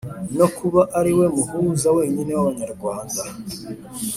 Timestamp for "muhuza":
1.35-1.87